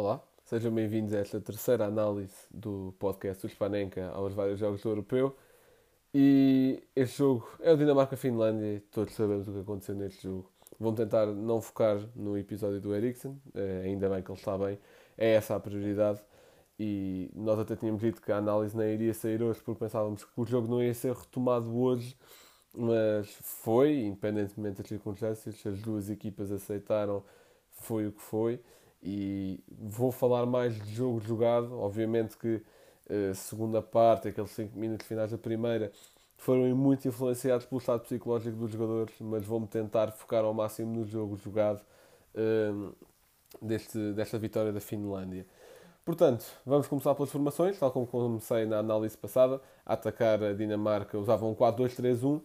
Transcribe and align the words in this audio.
Olá, 0.00 0.18
sejam 0.44 0.72
bem-vindos 0.72 1.12
a 1.12 1.18
esta 1.18 1.38
terceira 1.38 1.84
análise 1.84 2.34
do 2.50 2.94
podcast 2.98 3.46
do 3.46 3.50
Spanenka 3.50 4.08
aos 4.14 4.32
vários 4.32 4.58
jogos 4.58 4.80
do 4.80 4.88
Europeu. 4.88 5.36
E 6.14 6.82
este 6.96 7.18
jogo 7.18 7.46
é 7.60 7.70
o 7.70 7.76
Dinamarca-Finlândia, 7.76 8.82
todos 8.90 9.12
sabemos 9.12 9.46
o 9.46 9.52
que 9.52 9.58
aconteceu 9.58 9.94
neste 9.94 10.22
jogo. 10.22 10.50
Vamos 10.78 10.96
tentar 10.96 11.26
não 11.26 11.60
focar 11.60 11.98
no 12.16 12.38
episódio 12.38 12.80
do 12.80 12.94
Eriksen, 12.94 13.38
eh, 13.54 13.82
ainda 13.84 14.08
bem 14.08 14.22
que 14.22 14.30
ele 14.30 14.38
está 14.38 14.56
bem, 14.56 14.78
é 15.18 15.34
essa 15.34 15.54
a 15.54 15.60
prioridade. 15.60 16.18
E 16.78 17.30
nós 17.34 17.58
até 17.58 17.76
tínhamos 17.76 18.00
dito 18.00 18.22
que 18.22 18.32
a 18.32 18.38
análise 18.38 18.74
não 18.74 18.88
iria 18.88 19.12
sair 19.12 19.42
hoje 19.42 19.60
porque 19.60 19.80
pensávamos 19.80 20.24
que 20.24 20.32
o 20.34 20.46
jogo 20.46 20.66
não 20.66 20.82
ia 20.82 20.94
ser 20.94 21.12
retomado 21.12 21.78
hoje, 21.78 22.16
mas 22.74 23.28
foi, 23.42 24.00
independentemente 24.00 24.78
das 24.78 24.88
circunstâncias, 24.88 25.62
as 25.66 25.78
duas 25.82 26.08
equipas 26.08 26.50
aceitaram, 26.50 27.22
foi 27.68 28.06
o 28.06 28.12
que 28.12 28.22
foi. 28.22 28.62
E 29.02 29.60
vou 29.70 30.12
falar 30.12 30.44
mais 30.46 30.74
de 30.74 30.94
jogo 30.94 31.20
jogado, 31.20 31.78
obviamente 31.78 32.36
que 32.36 32.62
a 33.08 33.34
segunda 33.34 33.82
parte, 33.82 34.28
aqueles 34.28 34.50
5 34.50 34.78
minutos 34.78 35.06
finais 35.06 35.30
da 35.30 35.38
primeira, 35.38 35.90
foram 36.36 36.74
muito 36.74 37.06
influenciados 37.06 37.66
pelo 37.66 37.80
estado 37.80 38.00
psicológico 38.00 38.56
dos 38.56 38.70
jogadores, 38.70 39.14
mas 39.20 39.44
vou-me 39.44 39.66
tentar 39.66 40.10
focar 40.12 40.44
ao 40.44 40.54
máximo 40.54 40.94
no 41.00 41.04
jogo 41.04 41.36
jogado 41.36 41.82
um, 42.34 42.92
deste, 43.60 44.12
desta 44.12 44.38
vitória 44.38 44.72
da 44.72 44.80
Finlândia. 44.80 45.46
Portanto, 46.04 46.44
vamos 46.64 46.86
começar 46.86 47.14
pelas 47.14 47.30
formações, 47.30 47.78
tal 47.78 47.90
como 47.90 48.06
comecei 48.06 48.64
na 48.64 48.78
análise 48.78 49.16
passada. 49.16 49.60
A 49.84 49.94
atacar 49.94 50.42
a 50.42 50.52
Dinamarca 50.52 51.18
usava 51.18 51.44
um 51.44 51.54
4-2-3-1 51.54 52.40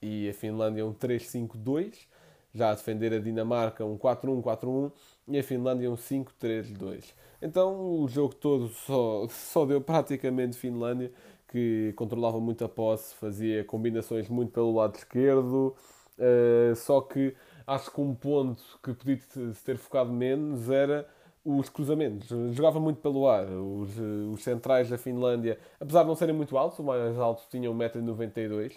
e 0.00 0.28
a 0.28 0.34
Finlândia 0.34 0.86
um 0.86 0.94
3-5-2. 0.94 2.06
Já 2.52 2.70
a 2.70 2.74
defender 2.74 3.12
a 3.12 3.18
Dinamarca 3.18 3.84
um 3.84 3.96
4-1-4-1 3.96 4.92
e 5.28 5.38
a 5.38 5.42
Finlândia 5.42 5.90
um 5.90 5.96
5-3-2. 5.96 7.14
Então 7.40 8.00
o 8.02 8.08
jogo 8.08 8.34
todo 8.34 8.68
só, 8.68 9.26
só 9.28 9.64
deu 9.64 9.80
praticamente 9.80 10.56
Finlândia, 10.56 11.12
que 11.48 11.92
controlava 11.96 12.40
muito 12.40 12.64
a 12.64 12.68
posse, 12.68 13.14
fazia 13.14 13.64
combinações 13.64 14.28
muito 14.28 14.52
pelo 14.52 14.74
lado 14.74 14.96
esquerdo, 14.96 15.74
uh, 16.18 16.76
só 16.76 17.00
que 17.00 17.34
acho 17.66 17.90
que 17.90 18.00
um 18.00 18.14
ponto 18.14 18.62
que 18.82 18.92
podia 18.92 19.18
ter 19.64 19.76
focado 19.76 20.12
menos 20.12 20.70
era 20.70 21.08
os 21.44 21.68
cruzamentos. 21.68 22.28
Jogava 22.54 22.78
muito 22.78 23.00
pelo 23.00 23.28
ar. 23.28 23.46
Os, 23.46 23.96
os 24.32 24.42
centrais 24.42 24.88
da 24.90 24.98
Finlândia, 24.98 25.58
apesar 25.80 26.02
de 26.02 26.08
não 26.08 26.14
serem 26.16 26.34
muito 26.34 26.56
altos, 26.56 26.78
o 26.78 26.84
mais 26.84 27.18
alto 27.18 27.44
tinha 27.50 27.70
1,92m 27.70 28.76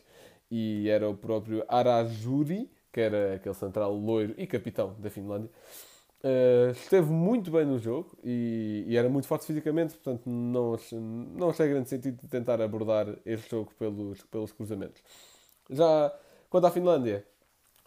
e 0.50 0.88
era 0.90 1.10
o 1.10 1.16
próprio 1.16 1.64
Arajuri, 1.68 2.70
que 2.94 3.02
era 3.02 3.36
aquele 3.36 3.56
central 3.56 3.94
loiro 3.96 4.36
e 4.38 4.46
capitão 4.46 4.96
da 5.00 5.10
Finlândia. 5.10 5.50
Uh, 6.24 6.72
esteve 6.72 7.12
muito 7.12 7.52
bem 7.52 7.66
no 7.66 7.78
jogo 7.78 8.18
e, 8.24 8.86
e, 8.88 8.96
era 8.96 9.10
muito 9.10 9.28
forte 9.28 9.46
fisicamente, 9.46 9.96
portanto 9.96 10.22
não, 10.26 10.78
não 11.36 11.50
achei 11.50 11.68
grande 11.68 11.90
sentido 11.90 12.22
de 12.22 12.30
tentar 12.30 12.62
abordar 12.62 13.08
este 13.26 13.52
jogo 13.52 13.74
pelos, 13.78 14.22
pelos 14.24 14.54
cruzamentos. 14.54 15.04
Já 15.70 16.14
quanto 16.50 16.68
à 16.68 16.72
Finlândia, 16.72 17.26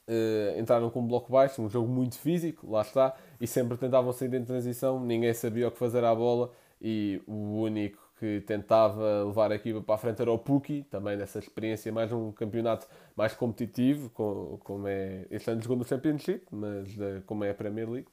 uh, 0.07 0.61
entraram 0.61 0.91
com 0.91 1.01
um 1.01 1.07
bloco 1.07 1.33
baixo, 1.33 1.63
um 1.63 1.71
jogo 1.71 1.89
muito 1.89 2.19
físico, 2.19 2.71
lá 2.71 2.83
está, 2.83 3.15
e 3.41 3.47
sempre 3.47 3.79
tentavam 3.79 4.13
sair 4.13 4.35
em 4.35 4.45
transição, 4.45 5.01
ninguém 5.01 5.33
sabia 5.33 5.69
o 5.69 5.71
que 5.71 5.79
fazer 5.79 6.05
à 6.05 6.15
bola 6.15 6.53
e 6.79 7.23
o 7.27 7.63
único 7.63 8.06
que 8.19 8.41
tentava 8.41 9.25
levar 9.25 9.53
a 9.53 9.57
equipa 9.57 9.81
para 9.81 9.95
a 9.95 9.99
frente 9.99 10.23
era 10.23 10.33
o 10.33 10.39
Puki, 10.39 10.85
também 10.91 11.17
nessa 11.17 11.39
experiência, 11.39 11.93
mais 11.93 12.11
um 12.13 12.33
campeonato 12.33 12.87
mais 13.15 13.35
competitivo, 13.35 14.11
como 14.11 14.89
é 14.89 15.27
este 15.31 15.51
ano 15.51 15.63
jogou 15.63 15.77
no 15.77 15.85
Championship, 15.85 16.47
mas 16.51 16.89
uh, 16.97 17.23
como 17.27 17.45
é 17.45 17.51
a 17.51 17.55
Premier 17.55 17.89
League 17.91 18.09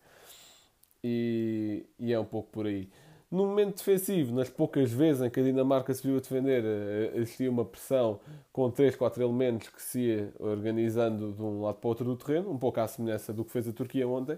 e, 1.04 1.86
e 2.00 2.14
é 2.14 2.20
um 2.20 2.26
pouco 2.26 2.50
por 2.52 2.66
aí. 2.66 2.90
No 3.30 3.48
momento 3.48 3.78
defensivo, 3.78 4.36
nas 4.36 4.50
poucas 4.50 4.92
vezes 4.92 5.24
em 5.24 5.30
que 5.30 5.40
a 5.40 5.44
Dinamarca 5.44 5.92
se 5.94 6.04
viu 6.04 6.18
a 6.18 6.20
defender, 6.20 6.64
eh, 6.64 7.12
existia 7.16 7.50
uma 7.50 7.66
pressão 7.66 8.20
com 8.52 8.70
3, 8.70 8.96
4 8.96 9.24
elementos 9.24 9.70
que 9.70 9.82
se 9.82 10.02
ia 10.02 10.34
organizando 10.38 11.34
de 11.34 11.42
um 11.42 11.64
lado 11.64 11.78
para 11.78 11.88
o 11.88 11.90
outro 11.90 12.06
do 12.06 12.16
terreno, 12.16 12.52
um 12.52 12.60
pouco 12.60 12.80
à 12.80 12.88
semelhança 12.88 13.34
do 13.34 13.44
que 13.44 13.52
fez 13.52 13.68
a 13.68 13.74
Turquia 13.74 14.08
ontem, 14.08 14.38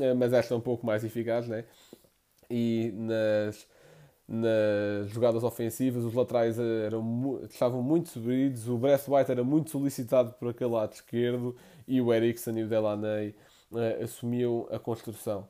eh, 0.00 0.12
mas 0.12 0.34
esta 0.34 0.52
é 0.52 0.56
um 0.56 0.60
pouco 0.60 0.84
mais 0.84 1.04
eficaz, 1.04 1.48
né? 1.48 1.64
E 2.50 2.92
nas, 2.94 3.66
nas 4.28 5.10
jogadas 5.10 5.42
ofensivas, 5.42 6.04
os 6.04 6.12
laterais 6.12 6.58
eram, 6.58 7.40
estavam 7.48 7.82
muito 7.82 8.10
subidos, 8.10 8.68
o 8.68 8.76
White 8.76 9.32
era 9.32 9.42
muito 9.42 9.70
solicitado 9.70 10.32
por 10.34 10.50
aquele 10.50 10.70
lado 10.70 10.92
esquerdo 10.92 11.56
e 11.86 12.00
o 12.00 12.12
Eriksen 12.12 12.58
e 12.58 12.64
o 12.64 12.68
Delaney 12.68 13.34
uh, 13.72 14.04
assumiam 14.04 14.68
a 14.70 14.78
construção. 14.78 15.48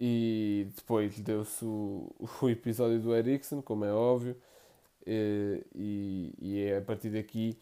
E 0.00 0.68
depois 0.76 1.18
deu-se 1.20 1.64
o, 1.64 2.14
o 2.42 2.48
episódio 2.48 3.00
do 3.00 3.14
Ericsson, 3.14 3.60
como 3.62 3.84
é 3.84 3.92
óbvio, 3.92 4.36
eh, 5.06 5.62
e, 5.74 6.34
e 6.38 6.62
é 6.64 6.78
a 6.78 6.82
partir 6.82 7.10
daqui 7.10 7.56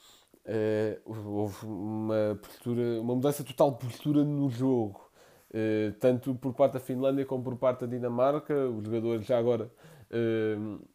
uh, 0.47 1.29
houve 1.29 1.67
uma 1.67 2.39
postura, 2.41 3.01
uma 3.01 3.15
mudança 3.15 3.45
total 3.45 3.73
de 3.73 3.79
postura 3.87 4.25
no 4.25 4.49
jogo, 4.49 5.11
uh, 5.51 5.93
tanto 6.01 6.35
por 6.35 6.55
parte 6.55 6.75
da 6.75 6.81
Finlândia 6.81 7.25
como 7.27 7.43
por 7.43 7.57
parte 7.57 7.81
da 7.81 7.87
Dinamarca. 7.87 8.55
Os 8.69 8.85
jogadores, 8.85 9.27
já 9.27 9.39
agora, 9.39 9.65
uh, 9.65 10.04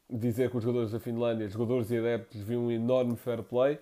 dizer 0.09 0.50
que 0.50 0.57
os 0.57 0.63
jogadores 0.63 0.91
da 0.91 1.00
Finlândia, 1.00 1.47
jogadores 1.50 1.91
e 1.91 1.97
adeptos, 1.97 2.41
viam 2.41 2.66
um 2.66 2.72
enorme 2.72 3.16
fair 3.16 3.44
play. 3.44 3.80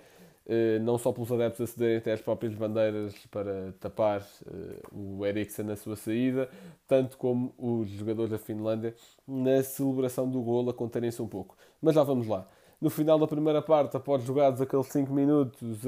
Eh, 0.50 0.80
não 0.80 0.98
só 0.98 1.12
pelos 1.12 1.30
adeptos 1.30 1.70
acederem 1.70 1.98
até 1.98 2.14
às 2.14 2.22
próprias 2.22 2.54
bandeiras 2.54 3.14
para 3.30 3.74
tapar 3.82 4.22
eh, 4.22 4.80
o 4.94 5.26
Eriksen 5.26 5.66
na 5.66 5.76
sua 5.76 5.98
saída, 5.98 6.50
tanto 6.88 7.18
como 7.18 7.54
os 7.58 7.90
jogadores 7.90 8.32
da 8.32 8.38
Finlândia 8.38 8.96
na 9.28 9.62
celebração 9.62 10.30
do 10.30 10.42
golo 10.42 10.70
a 10.70 10.74
conterem-se 10.74 11.22
um 11.22 11.28
pouco. 11.28 11.58
Mas 11.82 11.96
já 11.96 12.04
vamos 12.04 12.28
lá. 12.28 12.48
No 12.80 12.90
final 12.90 13.20
da 13.20 13.28
primeira 13.28 13.62
parte, 13.62 13.98
após 13.98 14.24
jogados 14.24 14.62
aqueles 14.62 14.88
5 14.88 15.12
minutos, 15.12 15.80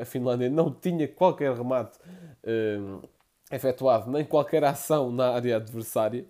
a, 0.00 0.04
Finlândia 0.06 0.48
não 0.48 0.70
tinha 0.72 1.06
qualquer 1.06 1.52
remate 1.52 1.98
efetuado, 3.50 4.10
nem 4.10 4.24
qualquer 4.24 4.64
ação 4.64 5.10
na 5.10 5.30
área 5.34 5.56
adversária. 5.56 6.24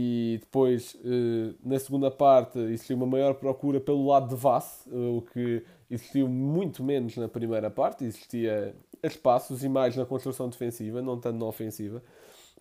E 0.00 0.38
depois, 0.38 0.94
uh, 0.94 1.56
na 1.60 1.76
segunda 1.76 2.08
parte, 2.08 2.56
existiu 2.56 2.96
uma 2.96 3.06
maior 3.06 3.34
procura 3.34 3.80
pelo 3.80 4.06
lado 4.06 4.28
de 4.28 4.36
Vass, 4.36 4.86
uh, 4.86 5.16
o 5.16 5.22
que 5.22 5.64
existiu 5.90 6.28
muito 6.28 6.84
menos 6.84 7.16
na 7.16 7.26
primeira 7.26 7.68
parte, 7.68 8.04
existia 8.04 8.76
espaços 9.02 9.64
e 9.64 9.68
mais 9.68 9.96
na 9.96 10.06
construção 10.06 10.48
defensiva, 10.48 11.02
não 11.02 11.18
tanto 11.18 11.36
na 11.36 11.46
ofensiva. 11.46 12.00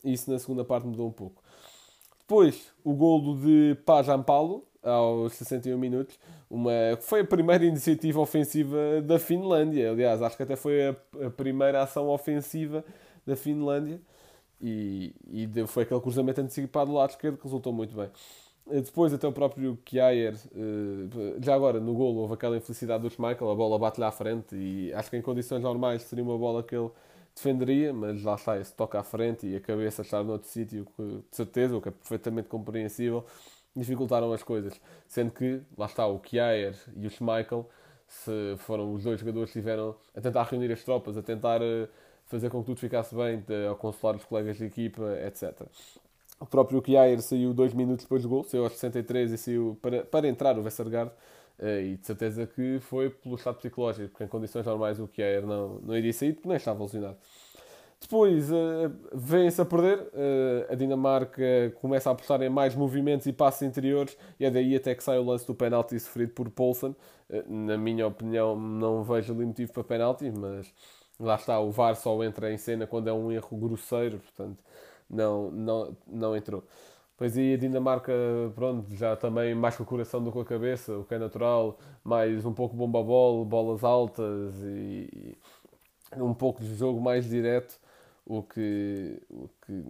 Isso 0.04 0.32
na 0.32 0.40
segunda 0.40 0.66
parte 0.66 0.88
mudou 0.88 1.08
um 1.08 1.12
pouco. 1.12 1.44
Depois, 2.22 2.72
o 2.84 2.96
golo 2.96 3.38
de 3.38 3.78
Pajampalo, 3.86 4.66
aos 4.82 5.34
61 5.34 5.78
minutos, 5.78 6.18
uma, 6.50 6.72
foi 7.02 7.20
a 7.20 7.26
primeira 7.26 7.66
iniciativa 7.66 8.20
ofensiva 8.20 9.00
da 9.04 9.20
Finlândia. 9.20 9.92
Aliás, 9.92 10.24
acho 10.24 10.36
que 10.36 10.44
até 10.44 10.56
foi 10.56 10.88
a, 10.88 10.96
a 11.28 11.30
primeira 11.30 11.84
ação 11.84 12.08
ofensiva 12.08 12.84
da 13.28 13.36
Finlândia. 13.36 14.02
E, 14.62 15.14
e 15.28 15.68
foi 15.68 15.84
aquele 15.84 16.02
cruzamento 16.02 16.42
antecipado 16.42 16.92
do 16.92 16.98
lado 16.98 17.12
esquerdo 17.12 17.38
que 17.38 17.44
resultou 17.44 17.72
muito 17.72 17.96
bem. 17.96 18.10
Eh, 18.70 18.82
depois, 18.82 19.14
até 19.14 19.28
o 19.28 19.32
próprio 19.32 19.78
Kjaer, 19.86 20.36
eh, 20.56 21.40
já 21.42 21.56
agora 21.56 21.80
no 21.80 21.94
golo, 21.94 22.22
houve 22.22 22.34
aquela 22.34 22.58
infelicidade 22.58 23.04
do 23.04 23.10
Schmeichel, 23.10 23.50
a 23.50 23.56
bola 23.56 23.80
bate-lhe 23.80 24.06
à 24.06 24.12
frente 24.12 24.56
e 24.56 24.94
acho 24.94 25.10
que 25.10 25.18
em 25.18 25.22
condições 25.22 25.62
normais 25.62 26.04
seria 26.04 26.24
uma 26.24 26.38
bola 26.38 26.64
que 26.64 26.76
ele 26.76 26.90
defenderia, 27.36 27.94
mas 27.94 28.24
lá 28.24 28.36
está, 28.36 28.60
esse 28.60 28.74
toca 28.74 29.00
à 29.00 29.04
frente 29.04 29.48
e 29.48 29.56
a 29.56 29.62
cabeça 29.62 30.02
estar 30.02 30.24
noutro 30.24 30.48
sítio, 30.50 30.88
de 30.98 31.24
certeza, 31.36 31.78
o 31.78 31.82
que 31.82 31.90
é 31.90 31.92
perfeitamente 31.92 32.50
compreensível, 32.50 33.26
dificultaram 33.76 34.32
as 34.34 34.44
coisas. 34.44 34.80
Sendo 35.08 35.32
que, 35.32 35.62
lá 35.78 35.86
está, 35.86 36.08
o 36.08 36.20
Kjaer 36.20 36.76
e 36.96 37.06
o 37.08 37.10
Schmeichel, 37.10 37.70
se 38.08 38.56
foram 38.58 38.94
os 38.94 39.04
dois 39.04 39.20
jogadores 39.20 39.52
que 39.52 39.60
estiveram 39.60 39.96
a 40.16 40.22
tentar 40.22 40.44
reunir 40.44 40.72
as 40.72 40.84
tropas, 40.84 41.18
a 41.18 41.22
tentar 41.22 41.62
eh, 41.62 41.88
fazer 42.28 42.50
com 42.50 42.60
que 42.62 42.68
tudo 42.68 42.80
ficasse 42.80 43.16
bem, 43.16 43.44
a 43.72 43.76
consolar 43.76 44.16
os 44.16 44.24
colegas 44.24 44.58
de 44.58 44.66
equipa, 44.66 45.04
etc. 45.26 45.62
O 46.40 46.46
próprio 46.46 46.82
Kjaer 46.82 47.22
saiu 47.22 47.54
dois 47.54 47.74
minutos 47.74 48.06
depois 48.06 48.22
do 48.22 48.30
gol, 48.30 48.44
saiu 48.44 48.64
aos 48.64 48.74
63 48.74 49.32
e 49.32 49.38
saiu 49.38 49.78
para, 49.82 50.06
para 50.06 50.28
entrar 50.28 50.58
o 50.58 50.64
Westergaard. 50.64 51.12
Eh, 51.60 51.82
e 51.82 51.98
de 51.98 52.06
certeza 52.06 52.46
que 52.46 52.80
foi 52.82 53.10
pelo 53.10 53.36
estado 53.36 53.58
psicológico, 53.58 54.10
porque 54.10 54.24
em 54.24 54.28
condições 54.28 54.66
normais 54.66 55.00
o 55.00 55.08
Kjaer 55.08 55.46
não, 55.46 55.80
não 55.80 55.98
iria 55.98 56.14
sair, 56.14 56.34
porque 56.34 56.48
nem 56.48 56.58
estava 56.58 56.84
lesionado. 56.84 57.18
Depois 58.00 58.52
uh, 58.52 58.92
vem-se 59.12 59.60
a 59.60 59.66
perder, 59.66 59.98
uh, 60.00 60.72
a 60.72 60.76
Dinamarca 60.76 61.74
começa 61.82 62.10
a 62.10 62.14
apostar 62.14 62.42
em 62.44 62.50
mais 62.50 62.76
movimentos 62.76 63.26
e 63.26 63.34
passos 63.34 63.64
interiores, 63.64 64.16
e 64.40 64.46
é 64.46 64.52
daí 64.52 64.76
até 64.76 64.94
que 64.94 65.04
sai 65.04 65.18
o 65.18 65.24
lance 65.24 65.48
do 65.48 65.56
penalti 65.56 66.00
sofrido 66.00 66.32
por 66.34 66.48
Poulsen. 66.52 66.96
Uh, 67.28 67.44
na 67.48 67.76
minha 67.76 68.06
opinião, 68.06 68.56
não 68.56 69.04
vejo 69.04 69.34
ali 69.34 69.46
motivo 69.46 69.74
para 69.74 69.84
penalti, 69.84 70.32
mas 70.32 70.72
lá 71.20 71.36
está, 71.36 71.60
o 71.60 71.72
VAR 71.72 71.96
só 71.96 72.24
entra 72.24 72.52
em 72.52 72.58
cena 72.58 72.88
quando 72.88 73.08
é 73.10 73.14
um 73.14 73.32
erro 73.32 73.58
grosseiro, 73.58 74.20
portanto 74.20 74.64
não, 75.10 75.52
não, 75.52 75.98
não 76.08 76.36
entrou. 76.38 76.64
Pois 77.18 77.36
aí 77.36 77.56
a 77.56 77.58
Dinamarca, 77.58 78.14
pronto, 78.54 78.96
já 78.96 79.16
também 79.16 79.56
mais 79.56 79.76
com 79.76 79.84
o 79.84 79.86
coração 79.86 80.24
do 80.24 80.30
que 80.30 80.34
com 80.34 80.42
a 80.42 80.46
cabeça, 80.46 80.98
o 81.00 81.04
que 81.04 81.16
é 81.16 81.18
natural, 81.18 81.78
mais 82.04 82.46
um 82.46 82.54
pouco 82.54 82.76
bomba 82.76 83.02
bola, 83.02 83.44
bolas 83.44 83.84
altas 83.84 84.54
e, 84.64 85.36
e 86.16 86.22
um 86.22 86.34
pouco 86.34 86.62
de 86.64 86.76
jogo 86.76 87.02
mais 87.02 87.28
direto, 87.28 87.80
o 88.26 88.44
que, 88.44 89.20
o 89.32 89.50
que 89.66 89.84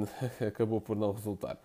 acabou 0.46 0.80
por 0.80 0.96
não 0.96 1.12
resultar. 1.12 1.58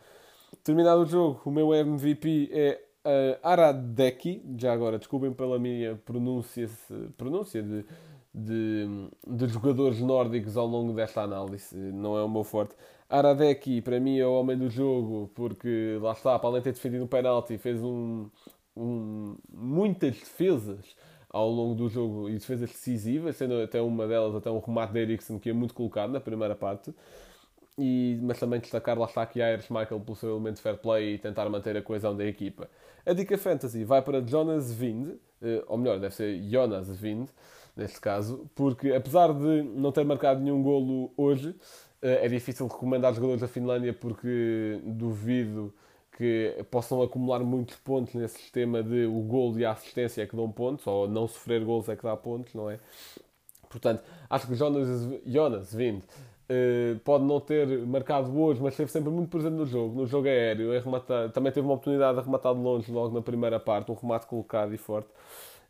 Terminado 0.64 1.04
o 1.04 1.06
jogo, 1.06 1.42
o 1.46 1.52
meu 1.52 1.74
MVP 1.74 2.50
é 2.52 2.82
uh, 3.06 3.40
Aradeki. 3.48 4.42
Já 4.58 4.74
agora, 4.74 4.98
desculpem 4.98 5.32
pela 5.34 5.60
minha 5.60 5.96
pronúncia, 5.96 6.70
pronúncia 7.18 7.62
de, 7.62 7.86
de, 8.36 9.10
de, 9.26 9.48
jogadores 9.48 10.02
nórdicos 10.02 10.58
ao 10.58 10.68
longo 10.68 10.94
desta 10.94 11.22
análise. 11.22 11.76
Não 11.76 12.18
é 12.18 12.24
o 12.24 12.30
meu 12.30 12.44
forte. 12.44 12.76
Aradeki, 13.10 13.82
para 13.82 14.00
mim, 14.00 14.20
é 14.20 14.26
o 14.28 14.34
homem 14.34 14.58
do 14.58 14.70
jogo, 14.70 15.32
porque 15.34 15.98
lá 16.02 16.12
está, 16.12 16.38
para 16.38 16.50
além 16.50 16.60
de 16.60 16.66
ter 16.66 16.74
defendido 16.74 17.06
um 17.06 17.08
penalti, 17.08 17.58
fez 17.58 17.82
um, 17.82 18.30
um, 18.76 19.38
muitas 19.54 20.16
defesas 20.20 20.96
ao 21.30 21.50
longo 21.50 21.76
do 21.76 21.88
jogo 21.88 22.30
e 22.30 22.34
defesas 22.34 22.70
decisivas, 22.70 23.38
sendo 23.38 23.62
até 23.62 23.82
uma 23.82 24.08
delas 24.08 24.36
até 24.36 24.50
um 24.52 24.60
remate 24.60 24.94
de 24.94 25.00
Eriksen 25.00 25.40
que 25.40 25.50
é 25.50 25.54
muito 25.54 25.74
colocado 25.74 26.12
na 26.12 26.20
primeira 26.20 26.56
parte. 26.56 26.94
E, 27.78 28.18
mas 28.22 28.40
também 28.40 28.60
destacar 28.60 28.98
lá 28.98 29.06
está 29.06 29.22
aqui 29.22 29.42
Ayers 29.42 29.70
Michael 29.70 30.00
pelo 30.00 30.16
seu 30.16 30.32
elemento 30.32 30.62
fair 30.62 30.78
play 30.78 31.16
e 31.16 31.18
tentar 31.18 31.50
manter 31.50 31.76
a 31.76 31.82
coesão 31.82 32.16
da 32.16 32.26
equipa. 32.26 32.70
A 33.06 33.14
dica 33.14 33.38
fantasy 33.38 33.84
vai 33.84 34.02
para 34.02 34.26
Jonas 34.26 34.74
Vind, 34.74 35.10
eh, 35.42 35.64
ou 35.68 35.78
melhor, 35.78 36.00
deve 36.00 36.16
ser 36.16 36.42
Jonas 36.44 36.90
Vind, 36.90 37.28
neste 37.76 38.00
caso, 38.00 38.50
porque 38.56 38.94
apesar 38.94 39.34
de 39.34 39.64
não 39.64 39.92
ter 39.92 40.06
marcado 40.06 40.40
nenhum 40.42 40.62
golo 40.64 41.12
hoje, 41.18 41.56
eh, 42.02 42.26
é 42.26 42.28
difícil 42.30 42.68
recomendar 42.68 43.14
jogadores 43.14 43.42
da 43.42 43.48
Finlândia 43.48 43.94
porque 43.94 44.80
duvido 44.84 45.74
que 46.18 46.66
possam 46.72 47.02
acumular 47.02 47.40
muitos 47.40 47.76
pontos 47.78 48.14
nesse 48.14 48.40
sistema 48.40 48.82
de 48.82 49.06
o 49.06 49.22
golo 49.22 49.60
e 49.60 49.66
a 49.66 49.72
assistência 49.72 50.22
é 50.24 50.26
que 50.26 50.36
dão 50.36 50.50
pontos, 50.50 50.88
ou 50.88 51.08
não 51.08 51.28
sofrer 51.28 51.64
golos 51.66 51.90
é 51.90 51.96
que 51.96 52.04
dá 52.04 52.16
pontos, 52.16 52.54
não 52.54 52.70
é? 52.70 52.80
Portanto, 53.70 54.04
acho 54.30 54.48
que 54.48 54.56
Jonas, 54.56 54.88
Jonas 55.26 55.74
Vind 55.74 56.02
uh, 56.02 57.00
pode 57.04 57.26
não 57.26 57.40
ter 57.42 57.68
marcado 57.86 58.38
hoje, 58.40 58.62
mas 58.62 58.74
esteve 58.74 58.92
sempre 58.92 59.10
muito 59.10 59.30
presente 59.30 59.54
no 59.54 59.66
jogo, 59.66 59.96
no 59.96 60.08
jogo 60.08 60.28
aéreo. 60.28 60.72
É 60.74 60.80
rematar, 60.80 61.30
também 61.32 61.52
teve 61.52 61.68
uma 61.68 61.74
oportunidade 61.74 62.14
de 62.14 62.20
arrematar 62.22 62.54
de 62.54 62.62
longe 62.62 62.92
logo 62.92 63.14
na 63.14 63.22
primeira 63.22 63.60
parte, 63.60 63.92
um 63.92 63.96
remate 63.96 64.26
colocado 64.28 64.74
e 64.74 64.78
forte. 64.78 65.10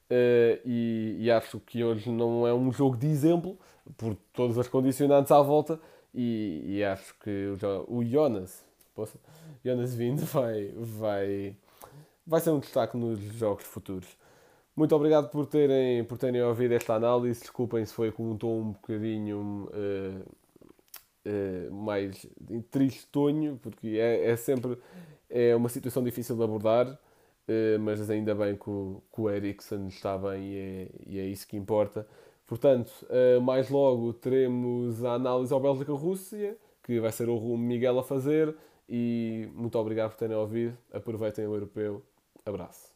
Uh, 0.09 0.61
e, 0.63 1.15
e, 1.19 1.31
acho 1.31 1.59
que 1.59 1.83
hoje 1.83 2.11
não 2.11 2.45
é 2.45 2.53
um 2.53 2.71
jogo 2.71 2.95
de 2.95 3.07
exemplo, 3.07 3.57
por 3.97 4.15
todas 4.33 4.57
as 4.57 4.67
condicionantes 4.67 5.31
à 5.31 5.41
volta, 5.41 5.79
e, 6.13 6.61
e 6.65 6.83
acho 6.83 7.15
que 7.19 7.47
o, 7.87 7.97
o 7.97 8.05
Jonas, 8.05 8.63
poxa, 8.93 9.17
Jonas 9.63 9.95
Vind 9.95 10.19
vai, 10.31 10.71
vai, 10.75 11.55
vai 12.25 12.39
ser 12.39 12.51
um 12.51 12.59
destaque 12.59 12.95
nos 12.95 13.19
jogos 13.19 13.63
futuros. 13.63 14.07
Muito 14.75 14.93
obrigado 14.93 15.29
por 15.29 15.45
terem, 15.45 16.03
por 16.03 16.17
terem 16.17 16.41
ouvido 16.43 16.73
esta 16.73 16.95
análise. 16.95 17.39
Desculpem 17.39 17.85
se 17.85 17.93
foi 17.93 18.11
com 18.11 18.31
um 18.31 18.37
tom 18.37 18.59
um 18.59 18.71
bocadinho 18.73 19.69
uh, 19.71 20.25
uh, 21.25 21.73
mais 21.73 22.27
tristonho, 22.69 23.57
porque 23.61 23.97
é, 23.99 24.31
é, 24.31 24.35
sempre 24.35 24.77
é 25.29 25.55
uma 25.55 25.69
situação 25.69 26.03
difícil 26.03 26.35
de 26.35 26.43
abordar, 26.43 26.99
uh, 27.47 27.79
mas 27.79 28.09
ainda 28.09 28.33
bem 28.35 28.55
que 28.55 28.69
o, 28.69 29.01
que 29.13 29.21
o 29.21 29.29
Ericsson 29.29 29.87
está 29.87 30.17
bem 30.17 30.43
e 30.43 30.57
é, 30.57 30.89
e 31.07 31.19
é 31.19 31.25
isso 31.25 31.47
que 31.47 31.57
importa. 31.57 32.07
Portanto, 32.47 32.91
mais 33.41 33.71
logo 33.71 34.13
teremos 34.13 35.03
a 35.03 35.13
análise 35.13 35.51
ao 35.51 35.59
Bélgica-Rússia, 35.59 36.55
que 36.83 36.99
vai 36.99 37.11
ser 37.11 37.27
o 37.27 37.57
Miguel 37.57 37.97
a 37.97 38.03
fazer. 38.03 38.55
E 38.87 39.49
muito 39.55 39.79
obrigado 39.79 40.11
por 40.11 40.17
terem 40.17 40.37
ouvido. 40.37 40.77
Aproveitem 40.93 41.47
o 41.47 41.55
europeu. 41.55 42.03
Abraço. 42.45 42.94